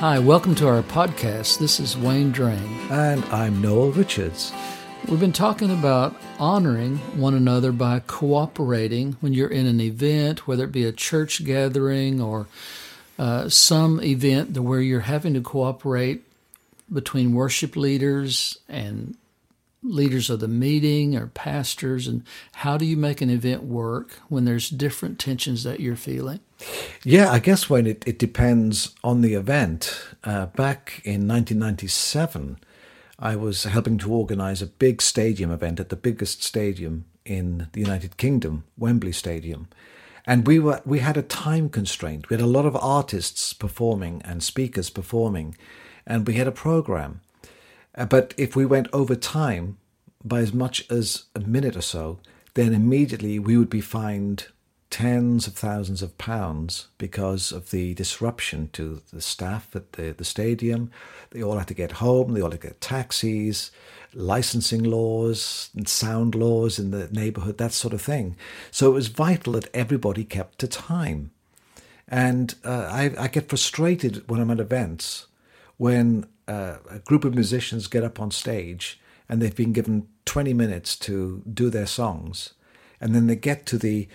[0.00, 1.58] Hi, welcome to our podcast.
[1.58, 2.62] This is Wayne Drain.
[2.88, 4.52] And I'm Noel Richards.
[5.08, 10.62] We've been talking about honoring one another by cooperating when you're in an event, whether
[10.62, 12.46] it be a church gathering or
[13.18, 16.22] uh, some event where you're having to cooperate
[16.92, 19.16] between worship leaders and
[19.82, 24.44] leaders of the meeting or pastors and how do you make an event work when
[24.44, 26.40] there's different tensions that you're feeling?
[27.04, 30.00] Yeah i guess when it, it depends on the event.
[30.24, 32.58] Uh, back in 1997
[33.18, 37.80] i was helping to organize a big stadium event at the biggest stadium in the
[37.80, 39.68] united kingdom wembley stadium.
[40.26, 42.28] And we were we had a time constraint.
[42.28, 45.56] We had a lot of artists performing and speakers performing
[46.06, 47.20] and we had a program
[48.08, 49.78] but if we went over time
[50.24, 52.18] by as much as a minute or so,
[52.54, 54.46] then immediately we would be fined
[54.90, 60.24] tens of thousands of pounds because of the disruption to the staff at the, the
[60.24, 60.90] stadium.
[61.30, 63.70] They all had to get home, they all had to get taxis,
[64.14, 68.36] licensing laws and sound laws in the neighborhood, that sort of thing.
[68.70, 71.32] So it was vital that everybody kept to time.
[72.08, 75.26] And uh, I, I get frustrated when I'm at events
[75.78, 80.54] when uh, a group of musicians get up on stage and they've been given 20
[80.54, 82.54] minutes to do their songs.
[83.00, 84.08] And then they get to the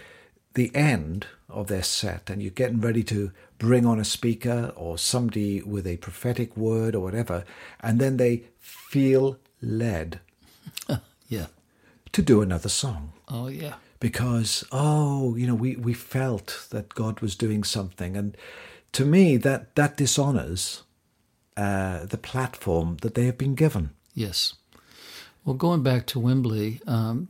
[0.55, 4.99] the end of their set and you're getting ready to bring on a speaker or
[4.99, 7.43] somebody with a prophetic word or whatever.
[7.79, 10.19] And then they feel led
[11.27, 11.47] yeah.
[12.11, 13.13] to do another song.
[13.27, 13.75] Oh yeah.
[13.99, 18.15] Because oh you know we we felt that god was doing something.
[18.15, 18.37] And
[18.91, 20.83] to me that that dishonors
[21.57, 23.91] uh, the platform that they have been given.
[24.13, 24.53] Yes.
[25.45, 27.27] Well, going back to Wembley, um,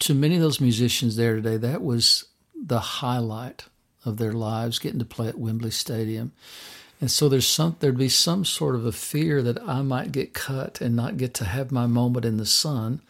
[0.00, 3.66] to many of those musicians there today, that was the highlight
[4.04, 6.32] of their lives, getting to play at Wembley Stadium.
[7.00, 10.34] And so there's some there'd be some sort of a fear that I might get
[10.34, 13.00] cut and not get to have my moment in the sun.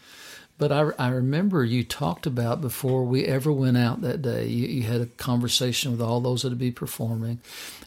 [0.62, 4.68] But I, I remember you talked about before we ever went out that day, you,
[4.68, 7.40] you had a conversation with all those that would be performing.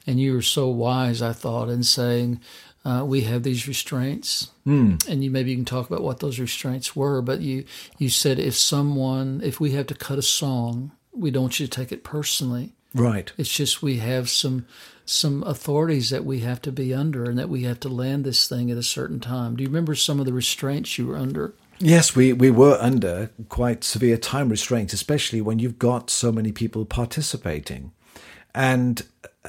[0.06, 2.42] And you were so wise, I thought, in saying,
[2.84, 5.08] uh, we have these restraints, mm.
[5.08, 7.22] and you maybe you can talk about what those restraints were.
[7.22, 7.64] But you
[7.98, 11.68] you said if someone if we have to cut a song, we don't want you
[11.68, 12.74] to take it personally.
[12.94, 13.32] Right.
[13.38, 14.66] It's just we have some
[15.06, 18.50] some authorities that we have to be under, and that we have to land this
[18.50, 19.56] thing at a certain time.
[19.56, 21.54] Do you remember some of the restraints you were under?
[21.80, 26.54] Yes, we, we were under quite severe time restraints, especially when you've got so many
[26.54, 27.92] people participating.
[28.54, 29.06] And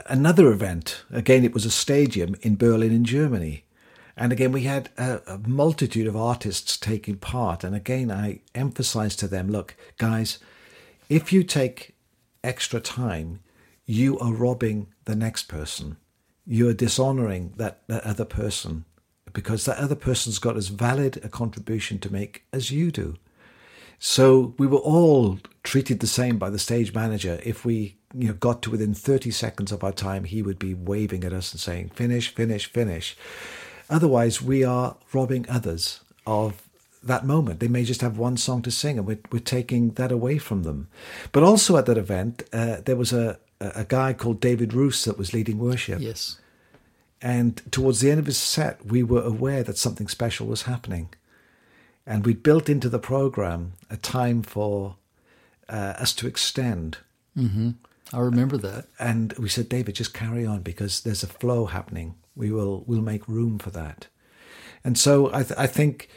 [0.07, 3.65] another event, again, it was a stadium in Berlin, in Germany.
[4.17, 7.63] And again, we had a, a multitude of artists taking part.
[7.63, 10.39] And again, I emphasized to them look, guys,
[11.09, 11.95] if you take
[12.43, 13.39] extra time,
[13.85, 15.97] you are robbing the next person.
[16.45, 18.85] You are dishonoring that, that other person
[19.37, 23.17] because that other person's got as valid a contribution to make as you do.
[23.99, 27.39] So we were all treated the same by the stage manager.
[27.45, 30.73] If we you know, got to within 30 seconds of our time, he would be
[30.73, 33.15] waving at us and saying, finish, finish, finish.
[33.91, 36.63] Otherwise, we are robbing others of
[37.03, 37.61] that moment.
[37.61, 40.63] They may just have one song to sing, and we're, we're taking that away from
[40.63, 40.89] them.
[41.33, 45.19] But also at that event, uh, there was a, a guy called David Roos that
[45.19, 46.01] was leading worship.
[46.01, 46.39] Yes.
[47.23, 51.09] And towards the end of his set, we were aware that something special was happening.
[52.07, 54.97] And we'd built into the program a time for
[55.69, 56.99] uh, us to extend.
[57.37, 57.71] Mm-hmm.
[58.13, 58.87] I remember that.
[58.99, 62.15] And we said, David, just carry on because there's a flow happening.
[62.37, 64.07] We will we'll make room for that.
[64.85, 66.09] And so I, th- I think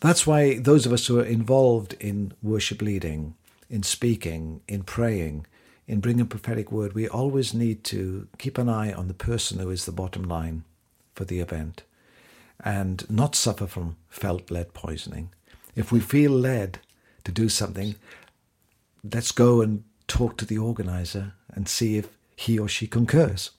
[0.00, 3.34] that's why those of us who are involved in worship leading,
[3.68, 5.46] in speaking, in praying,
[5.86, 9.70] in bringing prophetic word, we always need to keep an eye on the person who
[9.70, 10.64] is the bottom line
[11.14, 11.82] for the event
[12.64, 15.30] and not suffer from felt led poisoning.
[15.74, 16.78] If we feel led
[17.24, 17.94] to do something,
[19.12, 23.50] let's go and talk to the organizer and see if he or she concurs.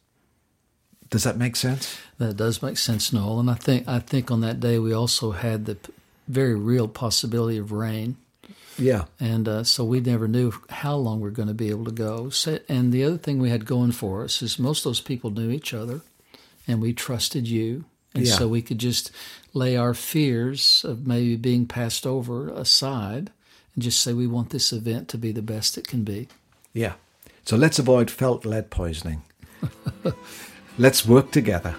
[1.09, 1.97] Does that make sense?
[2.17, 3.39] That does make sense, Noel.
[3.39, 5.77] And I think I think on that day we also had the
[6.27, 8.17] very real possibility of rain.
[8.77, 9.05] Yeah.
[9.19, 11.91] And uh, so we never knew how long we are going to be able to
[11.91, 12.31] go.
[12.69, 15.49] And the other thing we had going for us is most of those people knew
[15.49, 16.01] each other
[16.67, 17.85] and we trusted you.
[18.13, 18.33] And yeah.
[18.33, 19.11] so we could just
[19.53, 23.31] lay our fears of maybe being passed over aside
[23.75, 26.27] and just say we want this event to be the best it can be.
[26.73, 26.93] Yeah.
[27.45, 29.21] So let's avoid felt led poisoning.
[30.77, 31.75] let's work together.